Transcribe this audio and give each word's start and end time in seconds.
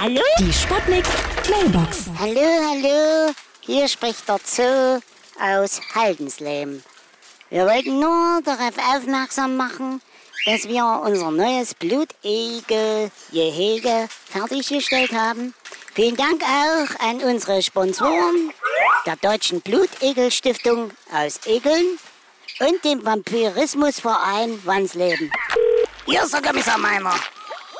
Hallo? 0.00 0.22
Die 0.38 0.50
Sputnik 0.50 1.04
Mailbox. 1.50 2.06
Hallo, 2.18 2.40
hallo. 2.40 3.34
Hier 3.60 3.86
spricht 3.86 4.26
der 4.26 4.40
Zoo 4.42 4.98
aus 5.38 5.78
Haldensleben. 5.94 6.82
Wir 7.50 7.66
wollten 7.66 8.00
nur 8.00 8.40
darauf 8.42 8.78
aufmerksam 8.78 9.58
machen, 9.58 10.00
dass 10.46 10.66
wir 10.66 11.02
unser 11.04 11.30
neues 11.30 11.74
Blutegel-Gehege 11.74 14.08
fertiggestellt 14.30 15.12
haben. 15.12 15.52
Vielen 15.92 16.16
Dank 16.16 16.42
auch 16.44 16.98
an 17.06 17.20
unsere 17.20 17.60
Sponsoren 17.60 18.54
der 19.04 19.16
Deutschen 19.16 19.60
Blutegel-Stiftung 19.60 20.92
aus 21.12 21.40
Egeln 21.44 21.98
und 22.60 22.82
dem 22.86 23.04
Vampirismusverein 23.04 24.64
Wandsleben. 24.64 25.30
Hier 26.06 26.22
ist 26.22 26.32
der 26.32 26.40
Kommissar 26.40 26.78
Meiner. 26.78 27.12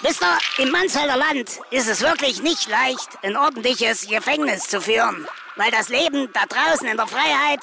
Wisst 0.00 0.22
ihr, 0.22 0.62
im 0.62 0.70
Mansfelder 0.70 1.16
Land 1.16 1.60
ist 1.70 1.88
es 1.88 2.00
wirklich 2.00 2.40
nicht 2.40 2.68
leicht, 2.68 3.08
ein 3.22 3.36
ordentliches 3.36 4.06
Gefängnis 4.06 4.68
zu 4.68 4.80
führen, 4.80 5.26
weil 5.56 5.72
das 5.72 5.88
Leben 5.88 6.32
da 6.32 6.46
draußen 6.46 6.86
in 6.86 6.96
der 6.96 7.06
Freiheit 7.06 7.60